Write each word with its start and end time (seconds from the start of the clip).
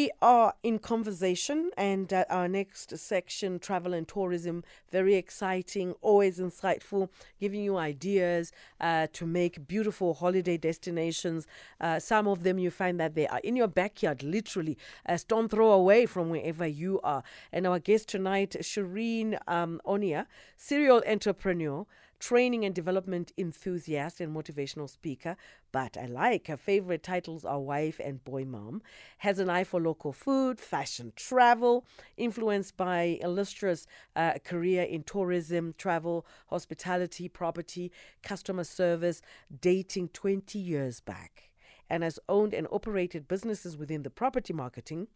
We 0.00 0.10
are 0.22 0.54
in 0.62 0.78
conversation, 0.78 1.72
and 1.76 2.10
uh, 2.10 2.24
our 2.30 2.48
next 2.48 2.96
section, 2.96 3.58
travel 3.58 3.92
and 3.92 4.08
tourism, 4.08 4.64
very 4.90 5.14
exciting, 5.14 5.92
always 6.00 6.38
insightful, 6.38 7.10
giving 7.38 7.62
you 7.62 7.76
ideas 7.76 8.50
uh, 8.80 9.08
to 9.12 9.26
make 9.26 9.68
beautiful 9.68 10.14
holiday 10.14 10.56
destinations. 10.56 11.46
Uh, 11.82 11.98
some 11.98 12.26
of 12.26 12.44
them 12.44 12.58
you 12.58 12.70
find 12.70 12.98
that 12.98 13.14
they 13.14 13.28
are 13.28 13.40
in 13.40 13.56
your 13.56 13.68
backyard, 13.68 14.22
literally, 14.22 14.78
a 15.04 15.18
stone 15.18 15.50
throw 15.50 15.70
away 15.70 16.06
from 16.06 16.30
wherever 16.30 16.66
you 16.66 16.98
are. 17.04 17.22
And 17.52 17.66
our 17.66 17.78
guest 17.78 18.08
tonight, 18.08 18.56
Shireen 18.62 19.38
um, 19.46 19.82
Onia, 19.84 20.24
serial 20.56 21.02
entrepreneur 21.06 21.84
training 22.20 22.64
and 22.64 22.74
development 22.74 23.32
enthusiast 23.36 24.20
and 24.20 24.34
motivational 24.34 24.88
speaker, 24.88 25.36
but 25.72 25.96
I 25.96 26.06
like 26.06 26.46
her 26.46 26.56
favorite 26.56 27.02
titles 27.02 27.44
are 27.44 27.58
wife 27.58 28.00
and 28.02 28.22
boy 28.22 28.44
mom, 28.44 28.82
has 29.18 29.38
an 29.38 29.48
eye 29.48 29.64
for 29.64 29.80
local 29.80 30.12
food, 30.12 30.60
fashion, 30.60 31.12
travel, 31.16 31.84
influenced 32.16 32.76
by 32.76 33.18
illustrious 33.22 33.86
uh, 34.14 34.34
career 34.44 34.82
in 34.82 35.02
tourism, 35.02 35.74
travel, 35.78 36.26
hospitality, 36.48 37.28
property, 37.28 37.90
customer 38.22 38.64
service, 38.64 39.22
dating 39.60 40.08
20 40.10 40.58
years 40.58 41.00
back, 41.00 41.50
and 41.88 42.02
has 42.02 42.18
owned 42.28 42.54
and 42.54 42.68
operated 42.70 43.26
businesses 43.26 43.76
within 43.76 44.02
the 44.02 44.10
property 44.10 44.52
marketing 44.52 45.08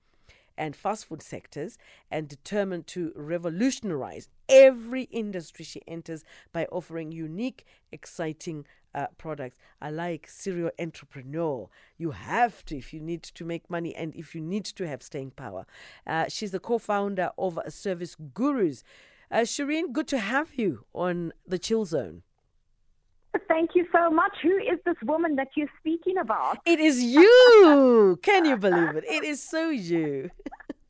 and 0.56 0.76
fast 0.76 1.06
food 1.06 1.22
sectors 1.22 1.78
and 2.10 2.28
determined 2.28 2.86
to 2.88 3.12
revolutionize 3.16 4.28
every 4.48 5.04
industry 5.04 5.64
she 5.64 5.82
enters 5.86 6.24
by 6.52 6.66
offering 6.66 7.12
unique, 7.12 7.64
exciting 7.92 8.66
uh, 8.94 9.06
products. 9.18 9.56
I 9.80 9.90
like 9.90 10.28
serial 10.28 10.70
entrepreneur. 10.78 11.68
You 11.98 12.12
have 12.12 12.64
to 12.66 12.76
if 12.76 12.92
you 12.92 13.00
need 13.00 13.22
to 13.22 13.44
make 13.44 13.68
money 13.68 13.94
and 13.94 14.14
if 14.14 14.34
you 14.34 14.40
need 14.40 14.64
to 14.66 14.86
have 14.86 15.02
staying 15.02 15.32
power. 15.32 15.66
Uh, 16.06 16.26
she's 16.28 16.52
the 16.52 16.60
co 16.60 16.78
founder 16.78 17.30
of 17.36 17.58
Service 17.68 18.16
Gurus. 18.34 18.84
Uh, 19.30 19.38
Shireen, 19.38 19.92
good 19.92 20.06
to 20.08 20.18
have 20.18 20.54
you 20.54 20.84
on 20.94 21.32
the 21.46 21.58
Chill 21.58 21.84
Zone. 21.84 22.22
Thank 23.48 23.70
you 23.74 23.86
so 23.92 24.10
much. 24.10 24.32
Who 24.42 24.56
is 24.56 24.78
this 24.84 24.96
woman 25.02 25.36
that 25.36 25.48
you're 25.56 25.70
speaking 25.80 26.18
about? 26.18 26.58
It 26.64 26.78
is 26.80 27.02
you. 27.02 28.18
Can 28.22 28.44
you 28.44 28.56
believe 28.56 28.96
it? 28.96 29.04
It 29.04 29.24
is 29.24 29.42
so 29.42 29.70
you. 29.70 30.30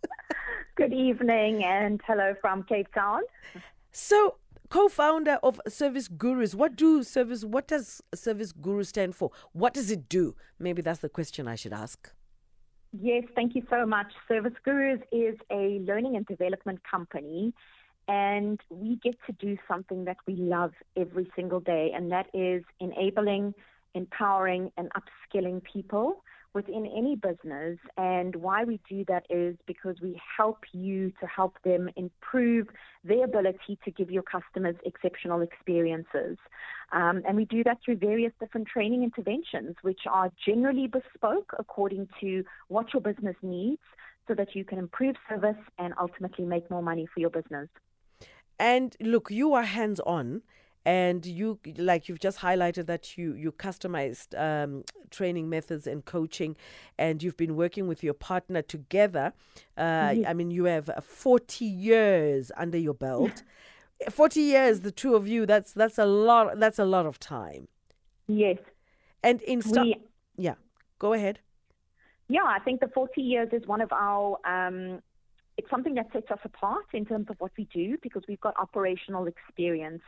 Good 0.77 0.93
evening 0.93 1.65
and 1.65 2.01
hello 2.07 2.35
from 2.41 2.65
Cape 2.65 2.93
Town. 2.93 3.21
So, 3.93 4.37
co-founder 4.71 5.39
of 5.43 5.61
Service 5.69 6.09
Gurus, 6.09 6.55
what 6.55 6.77
do 6.77 7.03
Service 7.03 7.45
what 7.45 7.69
does 7.69 8.03
Service 8.15 8.53
Guru 8.53 8.83
stand 8.83 9.15
for? 9.15 9.31
What 9.53 9.73
does 9.73 9.91
it 9.91 10.09
do? 10.09 10.35
Maybe 10.59 10.83
that's 10.83 11.01
the 11.01 11.09
question 11.09 11.47
I 11.49 11.55
should 11.55 11.73
ask. 11.73 12.11
Yes, 13.01 13.25
thank 13.35 13.55
you 13.55 13.63
so 13.71 13.87
much. 13.87 14.13
Service 14.29 14.53
Gurus 14.65 15.01
is 15.11 15.37
a 15.51 15.81
learning 15.87 16.17
and 16.17 16.27
development 16.27 16.81
company 16.89 17.53
and 18.09 18.61
we 18.71 18.97
get 18.97 19.17
to 19.27 19.33
do 19.33 19.57
something 19.69 20.05
that 20.05 20.19
we 20.27 20.37
love 20.37 20.73
every 20.97 21.31
single 21.35 21.61
day, 21.61 21.93
and 21.95 22.11
that 22.13 22.27
is 22.35 22.63
enabling, 22.81 23.55
empowering, 23.95 24.71
and 24.77 24.91
upskilling 24.93 25.63
people 25.63 26.23
within 26.55 26.87
any 26.87 27.17
business. 27.17 27.79
And 27.97 28.37
why 28.37 28.65
we 28.65 28.81
do 28.89 29.05
that 29.09 29.27
is 29.29 29.57
because 29.67 29.97
we 30.01 30.21
help 30.37 30.61
you 30.73 31.11
to 31.21 31.27
help 31.27 31.57
them 31.65 31.91
improve 31.97 32.69
their 33.03 33.25
ability 33.25 33.79
to 33.85 33.91
give 33.91 34.11
your 34.11 34.23
customers 34.23 34.77
exceptional 34.87 35.43
experiences. 35.43 36.39
Um, 36.93 37.23
and 37.27 37.37
we 37.37 37.45
do 37.45 37.65
that 37.65 37.79
through 37.85 37.97
various 37.97 38.33
different 38.39 38.69
training 38.69 39.03
interventions, 39.03 39.75
which 39.83 40.03
are 40.09 40.31
generally 40.47 40.87
bespoke 40.87 41.53
according 41.59 42.09
to 42.21 42.45
what 42.69 42.95
your 42.95 43.03
business 43.03 43.37
needs 43.43 43.83
so 44.29 44.35
that 44.35 44.55
you 44.55 44.65
can 44.65 44.79
improve 44.79 45.17
service 45.29 45.57
and 45.79 45.93
ultimately 46.01 46.45
make 46.45 46.71
more 46.71 46.83
money 46.83 47.07
for 47.13 47.21
your 47.21 47.31
business. 47.31 47.69
And 48.59 48.97
look, 49.01 49.31
you 49.31 49.55
are 49.55 49.63
hands 49.63 50.01
on 50.01 50.43
and 50.87 51.25
you 51.25 51.59
like 51.79 52.09
you've 52.09 52.21
just 52.21 52.41
highlighted 52.41 52.87
that 52.87 53.17
you 53.17 53.35
you 53.35 53.53
customized 53.53 54.39
um, 54.39 54.85
training 55.11 55.49
methods 55.49 55.87
and 55.87 56.05
coaching 56.05 56.57
and 56.99 57.23
you've 57.23 57.37
been 57.37 57.57
working 57.57 57.87
with 57.87 58.03
your 58.03 58.15
partner 58.15 58.63
together. 58.63 59.33
Uh, 59.77 59.83
mm-hmm. 59.83 60.27
i 60.27 60.35
mean 60.35 60.51
you 60.51 60.65
have 60.65 60.89
uh, 60.91 61.01
40 61.01 61.65
years 61.65 62.53
under 62.57 62.79
your 62.79 62.95
belt. 62.95 63.43
40 64.11 64.41
years 64.41 64.81
the 64.81 64.91
two 64.91 65.15
of 65.15 65.27
you 65.27 65.47
that's 65.47 65.73
that's 65.73 65.99
a 65.99 66.05
lot 66.05 66.59
that's 66.59 66.79
a 66.79 66.85
lot 66.85 67.07
of 67.07 67.19
time. 67.19 67.69
Yes. 68.27 68.59
And 69.23 69.41
in 69.43 69.63
st- 69.63 70.03
yeah 70.37 70.55
go 70.99 71.13
ahead. 71.15 71.41
Yeah 72.29 72.45
i 72.45 72.59
think 72.59 72.81
the 72.81 72.89
40 72.89 73.23
years 73.23 73.49
is 73.53 73.67
one 73.67 73.81
of 73.81 73.93
our 73.93 74.39
um, 74.45 75.01
it's 75.57 75.71
something 75.71 75.95
that 75.95 76.09
sets 76.13 76.31
us 76.31 76.39
apart 76.45 76.87
in 76.93 77.05
terms 77.05 77.27
of 77.31 77.37
what 77.39 77.53
we 77.57 77.69
do 77.73 77.97
because 78.03 78.23
we've 78.29 78.41
got 78.41 78.55
operational 78.59 79.27
experience. 79.27 80.03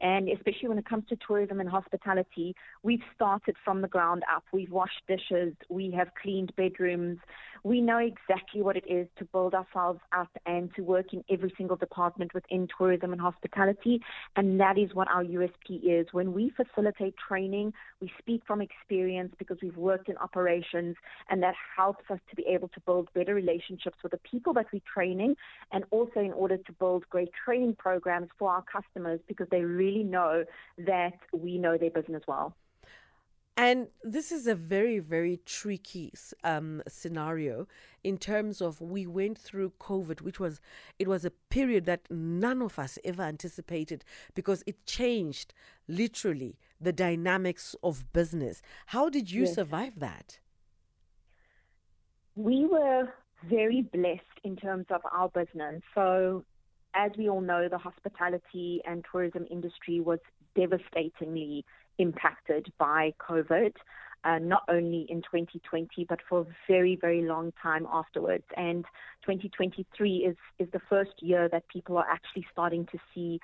And 0.00 0.28
especially 0.28 0.68
when 0.68 0.78
it 0.78 0.88
comes 0.88 1.04
to 1.08 1.16
tourism 1.26 1.60
and 1.60 1.68
hospitality, 1.68 2.54
we've 2.82 3.02
started 3.14 3.56
from 3.64 3.82
the 3.82 3.88
ground 3.88 4.22
up. 4.34 4.44
We've 4.52 4.70
washed 4.70 5.02
dishes, 5.06 5.54
we 5.68 5.90
have 5.92 6.08
cleaned 6.20 6.52
bedrooms. 6.56 7.18
We 7.64 7.80
know 7.80 7.98
exactly 7.98 8.60
what 8.62 8.76
it 8.76 8.84
is 8.90 9.06
to 9.18 9.24
build 9.24 9.54
ourselves 9.54 10.00
up 10.16 10.30
and 10.46 10.74
to 10.74 10.82
work 10.82 11.12
in 11.12 11.22
every 11.30 11.52
single 11.56 11.76
department 11.76 12.34
within 12.34 12.66
tourism 12.76 13.12
and 13.12 13.20
hospitality. 13.20 14.00
And 14.34 14.58
that 14.58 14.76
is 14.76 14.92
what 14.94 15.06
our 15.08 15.22
USP 15.22 15.80
is. 15.84 16.08
When 16.10 16.32
we 16.32 16.50
facilitate 16.56 17.14
training, 17.16 17.72
we 18.00 18.10
speak 18.18 18.42
from 18.48 18.60
experience 18.60 19.32
because 19.38 19.58
we've 19.62 19.76
worked 19.76 20.08
in 20.08 20.16
operations, 20.16 20.96
and 21.30 21.40
that 21.44 21.54
helps 21.76 22.04
us 22.10 22.18
to 22.30 22.36
be 22.36 22.44
able 22.48 22.66
to 22.68 22.80
build 22.80 23.08
better 23.14 23.34
relationships 23.34 23.98
with 24.02 24.10
the 24.10 24.18
people 24.28 24.52
that 24.54 24.66
we're 24.72 24.82
training 24.92 25.36
and 25.72 25.84
also 25.90 26.20
in 26.20 26.32
order 26.32 26.56
to 26.56 26.72
build 26.72 27.08
great 27.10 27.30
training 27.44 27.74
programs 27.76 28.28
for 28.38 28.50
our 28.50 28.62
customers 28.62 29.20
because 29.28 29.48
they 29.50 29.62
really 29.62 30.04
know 30.04 30.44
that 30.78 31.18
we 31.32 31.58
know 31.58 31.76
their 31.76 31.90
business 31.90 32.22
well. 32.26 32.54
And 33.56 33.88
this 34.02 34.32
is 34.32 34.46
a 34.46 34.54
very, 34.54 34.98
very 34.98 35.38
tricky 35.44 36.12
um, 36.42 36.82
scenario 36.88 37.66
in 38.02 38.16
terms 38.16 38.62
of 38.62 38.80
we 38.80 39.06
went 39.06 39.36
through 39.36 39.72
COVID, 39.78 40.22
which 40.22 40.40
was 40.40 40.58
it 40.98 41.06
was 41.06 41.26
a 41.26 41.30
period 41.30 41.84
that 41.84 42.10
none 42.10 42.62
of 42.62 42.78
us 42.78 42.98
ever 43.04 43.22
anticipated 43.22 44.04
because 44.34 44.64
it 44.66 44.86
changed 44.86 45.52
literally 45.86 46.56
the 46.80 46.94
dynamics 46.94 47.76
of 47.82 48.10
business. 48.14 48.62
How 48.86 49.10
did 49.10 49.30
you 49.30 49.42
yes. 49.42 49.54
survive 49.54 50.00
that? 50.00 50.38
We 52.34 52.64
were 52.64 53.12
very 53.48 53.82
blessed 53.82 54.22
in 54.44 54.56
terms 54.56 54.86
of 54.90 55.00
our 55.12 55.28
business. 55.28 55.82
So, 55.94 56.44
as 56.94 57.10
we 57.16 57.28
all 57.28 57.40
know, 57.40 57.68
the 57.68 57.78
hospitality 57.78 58.82
and 58.84 59.04
tourism 59.10 59.46
industry 59.50 60.00
was 60.00 60.18
devastatingly 60.54 61.64
impacted 61.98 62.72
by 62.78 63.14
COVID, 63.18 63.72
uh, 64.24 64.38
not 64.38 64.62
only 64.68 65.06
in 65.08 65.22
2020, 65.22 66.04
but 66.08 66.20
for 66.28 66.40
a 66.40 66.46
very, 66.68 66.96
very 67.00 67.22
long 67.22 67.52
time 67.62 67.86
afterwards. 67.92 68.44
And 68.56 68.84
2023 69.22 70.16
is, 70.16 70.36
is 70.58 70.68
the 70.72 70.80
first 70.88 71.12
year 71.20 71.48
that 71.50 71.66
people 71.68 71.96
are 71.96 72.08
actually 72.08 72.46
starting 72.52 72.86
to 72.92 72.98
see 73.14 73.40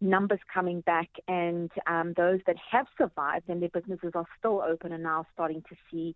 numbers 0.00 0.40
coming 0.52 0.80
back, 0.80 1.08
and 1.28 1.70
um, 1.86 2.12
those 2.16 2.40
that 2.46 2.56
have 2.70 2.86
survived 2.98 3.48
and 3.48 3.62
their 3.62 3.68
businesses 3.68 4.12
are 4.14 4.26
still 4.38 4.60
open 4.60 4.92
are 4.92 4.98
now 4.98 5.24
starting 5.32 5.62
to 5.68 5.76
see 5.90 6.14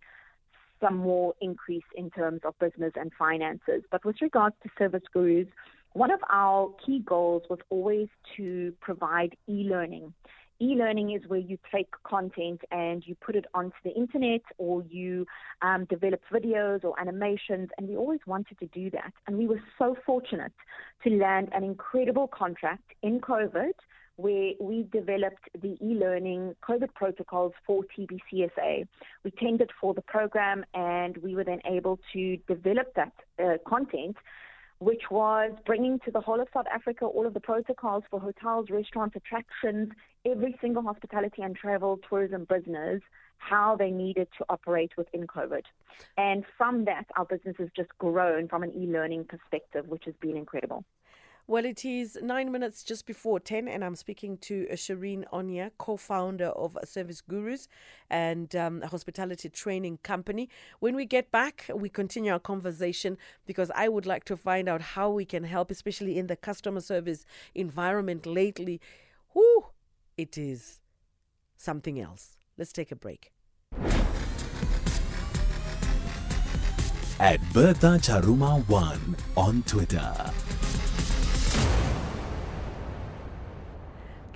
some 0.81 0.97
more 0.97 1.34
increase 1.41 1.84
in 1.94 2.10
terms 2.10 2.41
of 2.44 2.59
business 2.59 2.92
and 2.97 3.10
finances. 3.19 3.82
But 3.91 4.04
with 4.04 4.16
regards 4.20 4.56
to 4.62 4.69
service 4.78 5.03
gurus, 5.12 5.48
one 5.92 6.10
of 6.10 6.20
our 6.31 6.72
key 6.84 7.00
goals 7.04 7.42
was 7.48 7.59
always 7.70 8.09
to 8.37 8.72
provide 8.81 9.37
e-learning 9.48 10.12
e-learning 10.60 11.12
is 11.12 11.22
where 11.28 11.41
you 11.41 11.59
take 11.75 11.88
content 12.04 12.60
and 12.70 13.03
you 13.06 13.14
put 13.16 13.37
it 13.37 13.44
onto 13.54 13.76
the 13.84 13.92
internet 13.94 14.41
or 14.59 14.82
you 14.88 15.26
um, 15.62 15.84
develop 15.87 16.20
videos 16.32 16.82
or 16.84 16.98
animations 17.00 17.69
and 17.76 17.88
we 17.88 17.97
always 17.97 18.20
wanted 18.26 18.58
to 18.58 18.66
do 18.69 18.91
that 18.91 19.12
and 19.26 19.37
we 19.37 19.46
were 19.46 19.61
so 19.78 19.96
fortunate 20.06 20.52
to 21.02 21.11
land 21.11 21.49
an 21.52 21.62
incredible 21.62 22.28
contract 22.28 22.94
in 23.02 23.20
covid 23.20 23.73
where 24.16 24.52
we 24.60 24.84
developed 24.92 25.48
the 25.60 25.76
e-learning 25.80 26.56
COVID 26.62 26.94
protocols 26.94 27.52
for 27.66 27.84
TBCSA. 27.96 28.86
We 29.24 29.30
tendered 29.32 29.72
for 29.80 29.94
the 29.94 30.02
program 30.02 30.64
and 30.74 31.16
we 31.18 31.34
were 31.34 31.44
then 31.44 31.60
able 31.66 31.98
to 32.12 32.36
develop 32.48 32.94
that 32.94 33.12
uh, 33.38 33.58
content 33.68 34.16
which 34.78 35.02
was 35.10 35.52
bringing 35.64 35.98
to 36.00 36.10
the 36.10 36.20
whole 36.20 36.40
of 36.40 36.48
South 36.52 36.66
Africa 36.72 37.06
all 37.06 37.26
of 37.26 37.34
the 37.34 37.40
protocols 37.40 38.04
for 38.10 38.20
hotels, 38.20 38.68
restaurants, 38.70 39.16
attractions, 39.16 39.90
every 40.24 40.54
single 40.60 40.82
hospitality 40.82 41.42
and 41.42 41.56
travel 41.56 41.98
tourism 42.08 42.46
business, 42.48 43.00
how 43.38 43.76
they 43.76 43.90
needed 43.90 44.28
to 44.38 44.44
operate 44.48 44.92
within 44.96 45.26
COVID. 45.26 45.62
And 46.18 46.44
from 46.58 46.84
that, 46.84 47.06
our 47.16 47.24
business 47.24 47.56
has 47.58 47.68
just 47.74 47.88
grown 47.98 48.48
from 48.48 48.62
an 48.62 48.72
e 48.74 48.86
learning 48.86 49.24
perspective, 49.24 49.88
which 49.88 50.04
has 50.04 50.14
been 50.20 50.36
incredible. 50.36 50.84
Well, 51.48 51.64
it 51.64 51.84
is 51.84 52.19
nine 52.20 52.50
minutes 52.50 52.82
just 52.82 53.06
before 53.06 53.38
10, 53.38 53.69
and 53.69 53.84
I'm 53.84 53.94
speaking 53.94 54.37
to 54.38 54.66
Shireen 54.72 55.22
Onia, 55.32 55.70
co 55.78 55.96
founder 55.96 56.46
of 56.46 56.76
Service 56.84 57.20
Gurus 57.20 57.69
and 58.10 58.56
um, 58.56 58.82
a 58.82 58.88
hospitality 58.88 59.48
training 59.48 59.98
company. 60.02 60.48
When 60.81 60.96
we 60.96 61.04
get 61.04 61.31
back, 61.31 61.70
we 61.72 61.88
continue 61.88 62.32
our 62.32 62.40
conversation 62.40 63.16
because 63.46 63.70
I 63.76 63.88
would 63.88 64.06
like 64.06 64.25
to 64.25 64.37
find 64.37 64.69
out 64.69 64.82
how 64.82 65.08
we 65.08 65.25
can 65.25 65.44
help, 65.44 65.70
especially 65.70 66.19
in 66.19 66.26
the 66.26 66.34
customer 66.34 66.81
service 66.81 67.25
environment 67.54 68.26
lately. 68.26 68.81
Whoo, 69.32 69.66
it 70.16 70.37
is 70.37 70.81
something 71.56 72.00
else. 72.00 72.38
Let's 72.58 72.72
take 72.72 72.90
a 72.90 72.96
break. 72.96 73.31
At 77.20 77.40
Bertha 77.52 77.99
Charuma1 78.00 78.99
on 79.37 79.62
Twitter. 79.62 80.32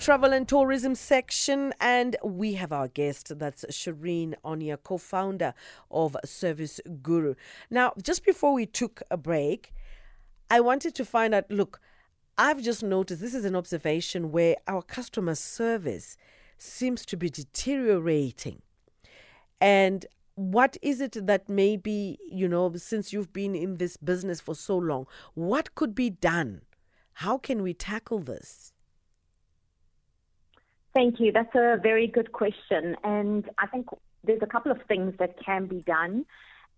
Travel 0.00 0.32
and 0.32 0.48
tourism 0.48 0.94
section, 0.94 1.74
and 1.78 2.16
we 2.24 2.54
have 2.54 2.72
our 2.72 2.88
guest. 2.88 3.38
That's 3.38 3.66
Shireen 3.66 4.34
Onia, 4.42 4.78
co 4.82 4.96
founder 4.96 5.52
of 5.90 6.16
Service 6.24 6.80
Guru. 7.02 7.34
Now, 7.68 7.92
just 8.02 8.24
before 8.24 8.54
we 8.54 8.64
took 8.64 9.02
a 9.10 9.18
break, 9.18 9.74
I 10.48 10.60
wanted 10.60 10.94
to 10.94 11.04
find 11.04 11.34
out 11.34 11.50
look, 11.50 11.82
I've 12.38 12.62
just 12.62 12.82
noticed 12.82 13.20
this 13.20 13.34
is 13.34 13.44
an 13.44 13.54
observation 13.54 14.32
where 14.32 14.56
our 14.66 14.80
customer 14.80 15.34
service 15.34 16.16
seems 16.56 17.04
to 17.04 17.18
be 17.18 17.28
deteriorating. 17.28 18.62
And 19.60 20.06
what 20.34 20.78
is 20.80 21.02
it 21.02 21.26
that 21.26 21.46
maybe, 21.46 22.18
you 22.26 22.48
know, 22.48 22.72
since 22.76 23.12
you've 23.12 23.34
been 23.34 23.54
in 23.54 23.76
this 23.76 23.98
business 23.98 24.40
for 24.40 24.54
so 24.54 24.78
long, 24.78 25.06
what 25.34 25.74
could 25.74 25.94
be 25.94 26.08
done? 26.08 26.62
How 27.12 27.36
can 27.36 27.62
we 27.62 27.74
tackle 27.74 28.20
this? 28.20 28.72
Thank 30.92 31.20
you. 31.20 31.30
That's 31.32 31.54
a 31.54 31.78
very 31.80 32.06
good 32.06 32.32
question. 32.32 32.96
And 33.04 33.48
I 33.58 33.66
think 33.66 33.86
there's 34.24 34.42
a 34.42 34.46
couple 34.46 34.72
of 34.72 34.78
things 34.88 35.14
that 35.18 35.36
can 35.44 35.66
be 35.66 35.82
done. 35.86 36.26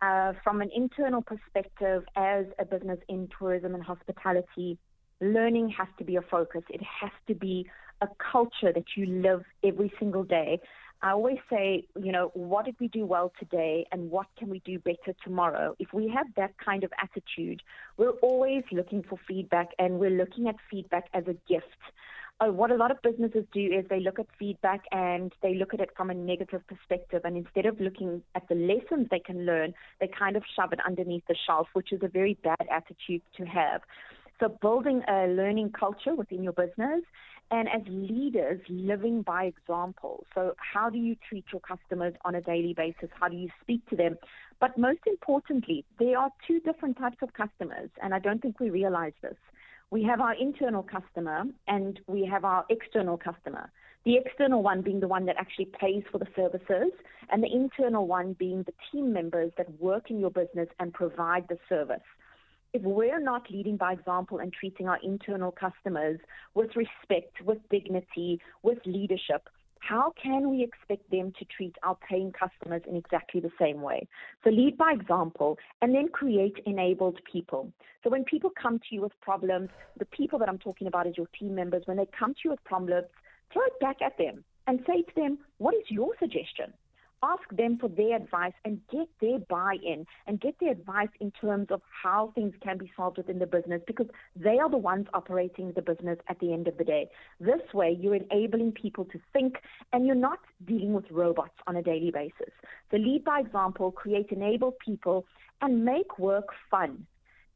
Uh, 0.03 0.33
from 0.43 0.61
an 0.61 0.71
internal 0.75 1.23
perspective, 1.23 2.05
as 2.17 2.47
a 2.59 2.65
business 2.65 2.99
in 3.09 3.29
tourism 3.39 3.75
and 3.75 3.83
hospitality, 3.83 4.77
learning 5.21 5.71
has 5.71 5.87
to 5.99 6.05
be 6.05 6.17
a 6.17 6.23
focus. 6.23 6.63
It 6.69 6.83
has 6.83 7.13
to 7.29 7.35
be 7.35 7.71
a 8.01 8.09
culture 8.33 8.73
that 8.73 8.85
you 8.97 9.07
live 9.07 9.45
every 9.65 9.93
single 9.99 10.25
day. 10.25 10.61
I 11.03 11.13
always 11.13 11.39
say, 11.51 11.87
you 12.01 12.13
know, 12.13 12.31
what 12.35 12.65
did 12.65 12.77
we 12.79 12.89
do 12.89 13.05
well 13.07 13.33
today 13.39 13.87
and 13.91 14.11
what 14.11 14.27
can 14.39 14.49
we 14.49 14.61
do 14.61 14.79
better 14.79 15.15
tomorrow? 15.25 15.75
If 15.79 15.93
we 15.93 16.09
have 16.09 16.27
that 16.37 16.53
kind 16.59 16.85
of 16.85 16.93
attitude, 17.01 17.63
we're 17.97 18.19
always 18.23 18.63
looking 18.71 19.03
for 19.03 19.19
feedback 19.27 19.69
and 19.79 19.99
we're 19.99 20.11
looking 20.11 20.49
at 20.49 20.57
feedback 20.71 21.07
as 21.13 21.25
a 21.27 21.35
gift 21.49 21.67
Oh, 22.45 22.51
what 22.51 22.73
a 22.73 22.75
lot 22.75 22.91
of 22.91 23.01
businesses 23.03 23.45
do 23.55 23.61
is 23.65 23.85
they 23.89 24.01
look 24.01 24.19
at 24.19 24.27
feedback 24.37 24.81
and 24.91 25.33
they 25.43 25.55
look 25.55 25.75
at 25.75 25.79
it 25.79 25.91
from 25.97 26.11
a 26.11 26.15
negative 26.15 26.63
perspective. 26.67 27.21
And 27.23 27.37
instead 27.37 27.67
of 27.67 27.79
looking 27.79 28.21
at 28.35 28.49
the 28.49 28.57
lessons 28.57 29.07
they 29.13 29.21
can 29.21 29.47
learn, 29.47 29.75
they 30.01 30.09
kind 30.09 30.37
of 30.37 30.43
shove 30.57 30.73
it 30.73 30.81
underneath 30.85 31.23
the 31.29 31.37
shelf, 31.47 31.69
which 31.75 31.93
is 31.93 32.01
a 32.03 32.09
very 32.09 32.37
bad 32.43 32.67
attitude 32.69 33.23
to 33.37 33.45
have. 33.45 33.83
So, 34.41 34.49
building 34.61 35.03
a 35.07 35.29
learning 35.29 35.71
culture 35.79 36.17
within 36.17 36.43
your 36.43 36.53
business 36.53 37.05
and 37.53 37.69
as 37.69 37.83
leaders, 37.87 38.61
living 38.69 39.23
by 39.23 39.45
example. 39.45 40.25
So, 40.35 40.57
how 40.57 40.91
do 40.91 40.99
you 40.99 41.15
treat 41.29 41.45
your 41.53 41.61
customers 41.61 42.15
on 42.25 42.35
a 42.35 42.41
daily 42.41 42.75
basis? 42.75 43.09
How 43.21 43.29
do 43.29 43.37
you 43.37 43.51
speak 43.61 43.89
to 43.91 43.95
them? 43.95 44.17
But 44.59 44.77
most 44.77 45.03
importantly, 45.07 45.85
there 46.01 46.19
are 46.19 46.31
two 46.49 46.59
different 46.59 46.99
types 46.99 47.19
of 47.23 47.35
customers, 47.35 47.91
and 48.03 48.13
I 48.13 48.19
don't 48.19 48.43
think 48.43 48.59
we 48.59 48.71
realize 48.71 49.13
this 49.23 49.37
we 49.93 50.03
have 50.03 50.23
our 50.23 50.35
internal 50.35 50.83
customer 50.83 51.45
and 51.69 52.01
we 52.07 52.25
have 52.25 52.47
our 52.47 52.65
external 52.71 53.19
customer. 53.19 53.71
The 54.07 54.17
external 54.17 54.63
one 54.63 54.81
being 54.81 55.01
the 55.01 55.07
one 55.07 55.27
that 55.27 55.37
actually 55.39 55.69
pays 55.79 56.03
for 56.11 56.17
the 56.19 56.27
services, 56.35 56.93
and 57.31 57.43
the 57.43 57.53
internal 57.53 58.07
one 58.07 58.33
being 58.33 58.65
the 58.65 58.73
team 58.91 59.13
members 59.13 59.53
that 59.59 59.81
work 59.81 60.11
in 60.11 60.19
your 60.19 60.31
business 60.31 60.69
and 60.81 60.95
provide 60.95 61.47
the 61.49 61.59
service. 61.69 62.01
If 62.73 62.81
we're 62.83 63.21
not 63.21 63.51
leading 63.51 63.77
by 63.77 63.93
example 63.93 64.39
and 64.39 64.51
treating 64.51 64.89
our 64.89 64.99
internal 65.03 65.53
customers 65.53 66.19
with 66.55 66.71
respect, 66.75 67.43
with 67.45 67.59
dignity, 67.71 68.41
with 68.63 68.79
leadership, 68.87 69.47
how 69.83 70.15
can 70.23 70.49
we 70.49 70.63
expect 70.63 71.11
them 71.11 71.33
to 71.39 71.45
treat 71.45 71.75
our 71.83 71.97
paying 72.09 72.33
customers 72.33 72.83
in 72.89 72.95
exactly 72.95 73.41
the 73.41 73.51
same 73.61 73.83
way? 73.83 74.07
So 74.45 74.51
lead 74.51 74.79
by 74.79 74.93
example 74.93 75.59
and 75.81 75.93
then 75.93 76.09
create 76.09 76.57
enabled 76.67 77.19
people. 77.31 77.73
So 78.05 78.11
when 78.11 78.25
people 78.25 78.51
come 78.51 78.79
to 78.79 78.95
you 78.95 79.03
with 79.03 79.13
problems, 79.21 79.71
the 79.99 80.05
people 80.07 80.39
that 80.39 80.49
I'm 80.49 80.59
talking 80.59 80.87
about 80.87 81.09
is 81.09 81.17
your 81.17 81.27
team 81.39 81.55
members, 81.55 81.83
when 81.87 81.97
they 81.97 82.07
come 82.17 82.33
to 82.33 82.41
you 82.45 82.51
with 82.51 82.63
problems, 82.65 83.09
throw 83.53 83.63
it 83.65 83.81
back 83.81 83.97
at 84.03 84.17
them 84.19 84.45
and 84.69 84.81
say 84.87 85.03
to 85.03 85.15
them, 85.17 85.39
what 85.59 85.75
is 85.75 85.83
your 85.89 86.11
suggestion? 86.21 86.73
Ask 87.23 87.43
them 87.53 87.79
for 87.79 87.89
their 87.89 88.17
advice 88.17 88.53
and 88.65 88.81
get 88.91 89.09
their 89.21 89.39
buy 89.49 89.77
in 89.85 90.05
and 90.27 90.41
get 90.41 90.59
their 90.61 90.73
advice 90.73 91.09
in 91.21 91.31
terms 91.33 91.69
of 91.71 91.81
how 92.03 92.33
things 92.35 92.55
can 92.63 92.79
be 92.79 92.91
solved 92.97 93.17
within 93.17 93.39
the 93.39 93.47
business 93.47 93.81
because 93.87 94.07
they 94.37 94.59
are 94.59 94.71
the 94.71 94.77
ones 94.77 95.07
operating 95.15 95.73
the 95.73 95.83
business 95.83 96.19
at 96.29 96.39
the 96.41 96.53
end 96.53 96.69
of 96.69 96.77
the 96.79 96.85
day. 96.85 97.09
This 97.41 97.63
way, 97.73 97.97
you're 97.99 98.17
enabling 98.17 98.73
people 98.73 99.05
to 99.07 99.21
think 99.33 99.57
and 99.93 100.07
you're 100.07 100.15
not 100.15 100.41
dealing 100.67 100.93
with 100.93 101.11
robots 101.11 101.55
on 101.67 101.77
a 101.77 101.83
daily 101.83 102.11
basis. 102.11 102.53
So, 102.91 102.97
lead 102.97 103.25
by 103.25 103.41
example, 103.41 103.93
create 103.93 104.31
enabled 104.31 104.79
people, 104.85 105.27
and 105.61 105.85
make 105.85 106.19
work 106.19 106.49
fun. 106.71 107.07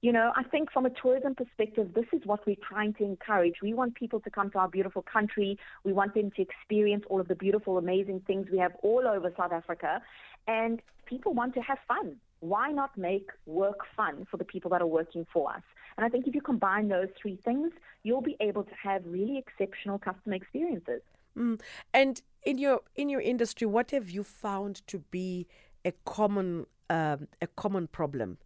You 0.03 0.13
know, 0.13 0.33
I 0.37 0.43
think 0.45 0.71
from 0.71 0.87
a 0.87 0.91
tourism 0.91 1.35
perspective, 1.35 1.95
this 1.95 2.05
is 2.13 2.21
what 2.25 2.47
we're 2.47 2.57
trying 2.69 2.93
to 2.95 3.05
encourage. 3.05 3.57
We 3.63 3.73
want 3.73 3.95
people 3.95 4.21
to 4.21 4.31
come 4.31 4.51
to 4.51 4.59
our 4.59 4.69
beautiful 4.69 5.03
country. 5.03 5.59
We 5.85 5.93
want 5.93 6.15
them 6.15 6.31
to 6.37 6.43
experience 6.43 7.05
all 7.09 7.21
of 7.21 7.29
the 7.29 7.35
beautiful, 7.35 7.79
amazing 7.79 8.21
things 8.27 8.47
we 8.53 8.59
have 8.59 8.73
all 8.83 9.09
over 9.09 9.33
South 9.37 9.53
Africa. 9.53 10.03
And 10.47 10.83
people 11.07 11.33
want 11.33 11.55
to 11.55 11.61
have 11.61 11.79
fun. 11.89 12.17
Why 12.41 12.71
not 12.71 12.97
make 12.99 13.31
work 13.47 13.81
fun 13.97 14.27
for 14.31 14.37
the 14.37 14.45
people 14.45 14.71
that 14.73 14.83
are 14.83 14.87
working 14.87 15.27
for 15.33 15.51
us? 15.51 15.63
And 15.97 16.05
I 16.05 16.11
think 16.11 16.27
if 16.27 16.35
you 16.35 16.43
combine 16.43 16.89
those 16.89 17.09
three 17.21 17.39
things, 17.45 17.73
you'll 18.03 18.21
be 18.21 18.37
able 18.41 18.65
to 18.65 18.75
have 18.81 19.03
really 19.07 19.39
exceptional 19.39 19.99
customer 19.99 20.35
experiences. 20.35 21.01
Mm. 21.37 21.61
And 21.95 22.21
in 22.45 22.59
your 22.59 22.81
in 22.95 23.09
your 23.09 23.21
industry, 23.21 23.67
what 23.67 23.91
have 23.91 24.11
you 24.11 24.23
found 24.23 24.87
to 24.89 24.99
be 25.11 25.47
a 25.85 25.93
common 26.05 26.67
um, 26.91 27.29
a 27.41 27.47
common 27.47 27.89
problem 27.89 28.39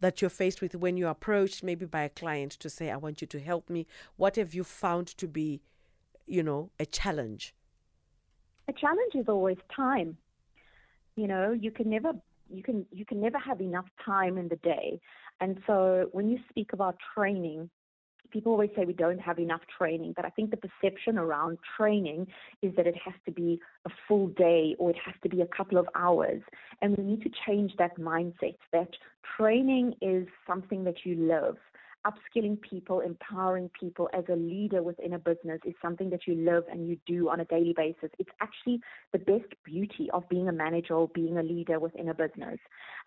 that 0.00 0.20
you're 0.20 0.30
faced 0.30 0.60
with 0.60 0.74
when 0.74 0.96
you're 0.96 1.10
approached 1.10 1.62
maybe 1.62 1.86
by 1.86 2.02
a 2.02 2.08
client 2.08 2.52
to 2.52 2.68
say, 2.68 2.90
I 2.90 2.96
want 2.96 3.20
you 3.20 3.26
to 3.28 3.40
help 3.40 3.70
me? 3.70 3.86
What 4.16 4.36
have 4.36 4.54
you 4.54 4.64
found 4.64 5.08
to 5.18 5.26
be, 5.26 5.62
you 6.26 6.42
know, 6.42 6.70
a 6.78 6.86
challenge? 6.86 7.54
A 8.68 8.72
challenge 8.72 9.14
is 9.14 9.28
always 9.28 9.58
time. 9.74 10.16
You 11.16 11.28
know, 11.28 11.52
you 11.52 11.70
can 11.70 11.88
never 11.90 12.12
you 12.50 12.62
can 12.62 12.86
you 12.90 13.04
can 13.04 13.20
never 13.20 13.38
have 13.38 13.60
enough 13.60 13.86
time 14.04 14.36
in 14.38 14.48
the 14.48 14.56
day. 14.56 15.00
And 15.40 15.58
so 15.66 16.08
when 16.12 16.28
you 16.28 16.38
speak 16.50 16.72
about 16.72 16.96
training, 17.14 17.70
people 18.34 18.50
always 18.52 18.70
say 18.76 18.84
we 18.84 18.92
don't 18.92 19.20
have 19.20 19.38
enough 19.38 19.60
training, 19.78 20.12
but 20.16 20.24
I 20.24 20.28
think 20.30 20.50
the 20.50 20.58
perception 20.58 21.16
around 21.16 21.56
training 21.76 22.26
is 22.62 22.74
that 22.76 22.86
it 22.86 22.96
has 23.02 23.14
to 23.26 23.30
be 23.30 23.60
a 23.86 23.90
full 24.08 24.26
day 24.26 24.74
or 24.78 24.90
it 24.90 24.96
has 25.06 25.14
to 25.22 25.28
be 25.28 25.40
a 25.40 25.46
couple 25.46 25.78
of 25.78 25.86
hours. 25.94 26.42
And 26.82 26.96
we 26.98 27.04
need 27.04 27.22
to 27.22 27.30
change 27.46 27.72
that 27.78 27.96
mindset 27.96 28.56
that 28.72 28.90
training 29.36 29.94
is 30.02 30.26
something 30.46 30.82
that 30.84 30.96
you 31.04 31.14
love 31.14 31.56
upskilling 32.06 32.60
people, 32.60 33.00
empowering 33.00 33.70
people 33.78 34.08
as 34.12 34.24
a 34.30 34.36
leader 34.36 34.82
within 34.82 35.14
a 35.14 35.18
business 35.18 35.60
is 35.64 35.74
something 35.80 36.10
that 36.10 36.26
you 36.26 36.34
live 36.34 36.64
and 36.70 36.88
you 36.88 36.96
do 37.06 37.28
on 37.28 37.40
a 37.40 37.44
daily 37.46 37.74
basis. 37.76 38.10
It's 38.18 38.30
actually 38.40 38.80
the 39.12 39.18
best 39.18 39.52
beauty 39.64 40.08
of 40.12 40.28
being 40.28 40.48
a 40.48 40.52
manager 40.52 40.94
or 40.94 41.08
being 41.08 41.38
a 41.38 41.42
leader 41.42 41.78
within 41.78 42.08
a 42.08 42.14
business. 42.14 42.58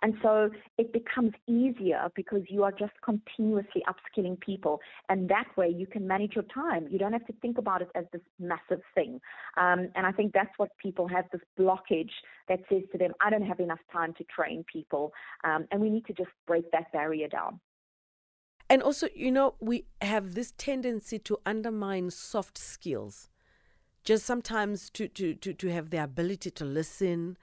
And 0.02 0.14
so 0.22 0.50
it 0.78 0.94
becomes 0.94 1.34
easier 1.48 2.10
because 2.16 2.42
you 2.50 2.64
are 2.64 2.72
just 2.72 2.94
continuously 3.04 3.84
upskilling 3.88 4.40
people. 4.40 4.80
And 5.10 5.30
that 5.30 5.46
way 5.58 5.70
you 5.70 5.88
can 5.88 6.08
manage 6.08 6.34
your 6.36 6.46
time. 6.54 6.88
You 6.90 7.00
don't 7.00 7.14
have 7.14 7.26
to 7.28 7.34
think 7.42 7.58
about 7.58 7.82
it 7.82 7.90
as 7.96 8.06
this 8.12 8.22
massive 8.40 8.82
thing. 8.94 9.20
Um, 9.58 9.90
and 9.96 10.06
I 10.06 10.12
think 10.12 10.34
that's 10.34 10.54
what 10.58 10.70
people 10.78 11.08
have 11.08 11.26
this 11.32 11.42
blockage 11.60 12.12
that 12.48 12.60
says 12.70 12.84
to 12.92 12.98
them, 12.98 13.14
I 13.22 13.30
don't 13.30 13.46
have 13.46 13.60
enough 13.60 13.80
time 13.92 14.14
to 14.18 14.24
train 14.24 14.64
people. 14.72 15.14
Um, 15.44 15.66
and 15.72 15.82
we 15.82 15.90
need 15.90 16.06
to 16.08 16.14
just 16.14 16.30
break 16.46 16.72
that 16.72 16.92
barrier 16.92 17.28
down. 17.28 17.60
And 18.70 18.84
also, 18.84 19.08
you 19.16 19.32
know, 19.32 19.56
we 19.60 19.86
have 20.02 20.34
this 20.34 20.54
tendency 20.58 21.20
to 21.20 21.40
undermine 21.46 22.12
soft 22.12 22.58
skills. 22.58 23.30
Just 24.04 24.26
sometimes 24.26 24.90
to, 24.92 25.08
to, 25.10 25.34
to, 25.36 25.54
to 25.54 25.68
have 25.70 25.90
the 25.90 26.04
ability 26.04 26.52
to 26.52 26.66
listen, 26.66 27.38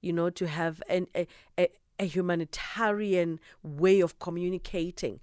you 0.00 0.12
know, 0.12 0.30
to 0.30 0.46
have 0.46 0.82
an, 0.88 1.06
a, 1.16 1.26
a, 1.58 1.68
a 1.98 2.04
humanitarian 2.04 3.40
way 3.62 4.00
of 4.00 4.18
communicating. 4.18 5.20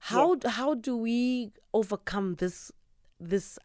How 0.00 0.36
yeah. 0.42 0.50
how 0.50 0.74
do 0.74 0.96
we 0.96 1.52
overcome 1.72 2.34
this 2.36 2.70
this 3.18 3.58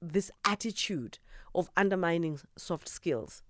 this 0.00 0.30
attitude 0.44 1.18
of 1.54 1.70
undermining 1.76 2.38
soft 2.56 2.88
skills? 2.88 3.42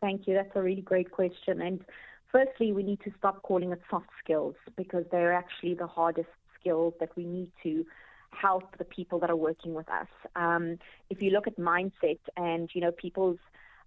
Thank 0.00 0.26
you. 0.26 0.34
That's 0.34 0.54
a 0.54 0.62
really 0.62 0.80
great 0.82 1.10
question. 1.10 1.60
And 1.60 1.84
Firstly, 2.32 2.72
we 2.72 2.82
need 2.82 3.00
to 3.04 3.12
stop 3.18 3.42
calling 3.42 3.72
it 3.72 3.80
soft 3.90 4.10
skills 4.22 4.54
because 4.76 5.04
they're 5.10 5.32
actually 5.32 5.74
the 5.74 5.86
hardest 5.86 6.28
skills 6.58 6.94
that 7.00 7.10
we 7.16 7.24
need 7.24 7.50
to 7.62 7.84
help 8.30 8.76
the 8.78 8.84
people 8.84 9.18
that 9.18 9.30
are 9.30 9.36
working 9.36 9.74
with 9.74 9.88
us. 9.90 10.06
Um, 10.36 10.78
if 11.08 11.20
you 11.20 11.30
look 11.30 11.46
at 11.48 11.58
mindset 11.58 12.20
and 12.36 12.70
you 12.72 12.80
know 12.80 12.92
people's 12.92 13.38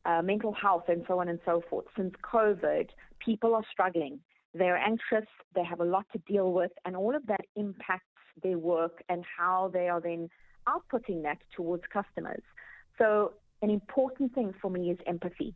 uh, 0.06 0.22
mental 0.22 0.54
health 0.54 0.84
and 0.90 1.04
so 1.08 1.20
on 1.20 1.30
and 1.30 1.40
so 1.46 1.64
forth, 1.70 1.86
since 1.96 2.14
COVID, 2.22 2.90
people 3.20 3.56
are 3.56 3.64
struggling. 3.72 4.20
They're 4.54 4.78
anxious. 4.78 5.28
They 5.56 5.64
have 5.64 5.80
a 5.80 5.86
lot 5.86 6.06
to 6.12 6.20
deal 6.20 6.52
with, 6.52 6.72
and 6.86 6.96
all 6.96 7.16
of 7.16 7.26
that 7.28 7.46
impacts 7.56 8.06
their 8.42 8.58
work 8.58 9.04
and 9.10 9.24
how 9.38 9.72
they 9.74 9.88
are 9.88 10.02
then 10.02 10.30
outputting 10.68 11.24
that 11.24 11.38
towards 11.56 11.84
customers. 11.92 12.42
So, 12.98 13.34
an 13.62 13.70
important 13.70 14.36
thing 14.36 14.54
for 14.62 14.70
me 14.70 14.92
is 14.92 14.98
empathy. 15.08 15.56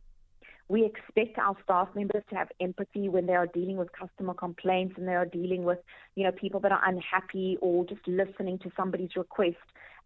We 0.70 0.84
expect 0.84 1.38
our 1.38 1.56
staff 1.64 1.88
members 1.94 2.22
to 2.28 2.36
have 2.36 2.48
empathy 2.60 3.08
when 3.08 3.26
they 3.26 3.34
are 3.34 3.46
dealing 3.46 3.78
with 3.78 3.88
customer 3.92 4.34
complaints 4.34 4.94
and 4.98 5.08
they 5.08 5.14
are 5.14 5.24
dealing 5.24 5.64
with, 5.64 5.78
you 6.14 6.24
know, 6.24 6.32
people 6.32 6.60
that 6.60 6.72
are 6.72 6.82
unhappy 6.84 7.56
or 7.62 7.86
just 7.86 8.06
listening 8.06 8.58
to 8.58 8.70
somebody's 8.76 9.16
request. 9.16 9.56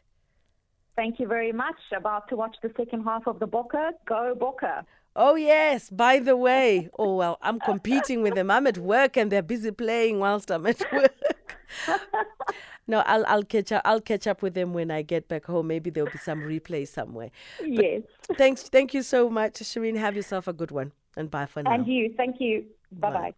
Thank 0.96 1.20
you 1.20 1.26
very 1.26 1.52
much. 1.52 1.76
About 1.96 2.28
to 2.28 2.36
watch 2.36 2.56
the 2.62 2.72
second 2.76 3.04
half 3.04 3.26
of 3.26 3.38
the 3.38 3.46
Bokke. 3.46 3.92
Go 4.06 4.34
Bokke. 4.38 4.84
Oh, 5.16 5.34
yes. 5.34 5.90
By 5.90 6.18
the 6.18 6.36
way, 6.36 6.88
oh, 6.98 7.16
well, 7.16 7.38
I'm 7.42 7.58
competing 7.60 8.22
with 8.22 8.34
them. 8.34 8.50
I'm 8.50 8.66
at 8.66 8.78
work 8.78 9.16
and 9.16 9.30
they're 9.30 9.42
busy 9.42 9.70
playing 9.70 10.18
whilst 10.20 10.50
I'm 10.50 10.66
at 10.66 10.80
work. 10.92 11.14
no, 12.86 13.00
I'll 13.00 13.24
I'll 13.26 13.42
catch 13.44 13.72
up. 13.72 13.82
I'll 13.84 14.00
catch 14.00 14.26
up 14.26 14.42
with 14.42 14.54
them 14.54 14.72
when 14.72 14.90
I 14.90 15.02
get 15.02 15.28
back 15.28 15.44
home. 15.46 15.66
Maybe 15.66 15.90
there'll 15.90 16.10
be 16.10 16.18
some 16.18 16.42
replay 16.42 16.86
somewhere. 16.86 17.30
But 17.58 17.68
yes. 17.68 18.02
Thanks. 18.36 18.62
Thank 18.64 18.94
you 18.94 19.02
so 19.02 19.28
much, 19.28 19.54
Shireen. 19.54 19.96
Have 19.96 20.16
yourself 20.16 20.46
a 20.48 20.52
good 20.52 20.70
one, 20.70 20.92
and 21.16 21.30
bye 21.30 21.46
for 21.46 21.62
now. 21.62 21.72
And 21.72 21.86
you. 21.86 22.14
Thank 22.16 22.40
you. 22.40 22.64
Bye 22.92 23.10
bye 23.10 23.34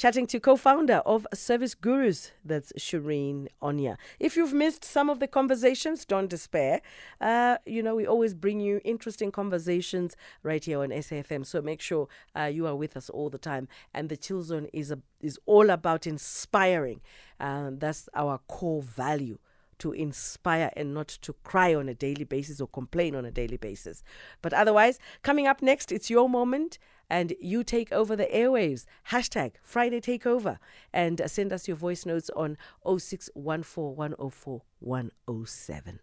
chatting 0.00 0.26
to 0.26 0.40
co-founder 0.40 1.02
of 1.04 1.26
Service 1.34 1.74
Gurus, 1.74 2.30
that's 2.42 2.72
Shireen 2.78 3.48
Onia. 3.62 3.98
If 4.18 4.34
you've 4.34 4.54
missed 4.54 4.82
some 4.82 5.10
of 5.10 5.20
the 5.20 5.28
conversations, 5.28 6.06
don't 6.06 6.30
despair. 6.30 6.80
Uh, 7.20 7.58
you 7.66 7.82
know, 7.82 7.94
we 7.96 8.06
always 8.06 8.32
bring 8.32 8.60
you 8.60 8.80
interesting 8.82 9.30
conversations 9.30 10.16
right 10.42 10.64
here 10.64 10.80
on 10.80 10.88
SAFM, 10.88 11.44
so 11.44 11.60
make 11.60 11.82
sure 11.82 12.08
uh, 12.34 12.44
you 12.44 12.66
are 12.66 12.74
with 12.74 12.96
us 12.96 13.10
all 13.10 13.28
the 13.28 13.36
time. 13.36 13.68
And 13.92 14.08
the 14.08 14.16
Chill 14.16 14.42
Zone 14.42 14.68
is, 14.72 14.90
a, 14.90 15.00
is 15.20 15.38
all 15.44 15.68
about 15.68 16.06
inspiring. 16.06 17.02
Uh, 17.38 17.72
that's 17.74 18.08
our 18.14 18.38
core 18.48 18.80
value 18.80 19.36
to 19.80 19.92
inspire 19.92 20.70
and 20.76 20.94
not 20.94 21.08
to 21.08 21.34
cry 21.44 21.74
on 21.74 21.90
a 21.90 21.94
daily 21.94 22.24
basis 22.24 22.58
or 22.58 22.68
complain 22.68 23.14
on 23.14 23.26
a 23.26 23.30
daily 23.30 23.58
basis. 23.58 24.02
But 24.40 24.54
otherwise, 24.54 24.98
coming 25.22 25.46
up 25.46 25.60
next, 25.60 25.92
it's 25.92 26.08
your 26.08 26.26
moment 26.26 26.78
and 27.10 27.34
you 27.40 27.64
take 27.64 27.92
over 27.92 28.14
the 28.16 28.26
airwaves. 28.26 28.86
Hashtag 29.10 29.54
Friday 29.62 30.00
Takeover. 30.00 30.58
And 30.92 31.20
uh, 31.20 31.28
send 31.28 31.52
us 31.52 31.68
your 31.68 31.76
voice 31.76 32.06
notes 32.06 32.30
on 32.36 32.56
0614 32.84 33.96
104 33.96 34.62
107. 34.78 36.00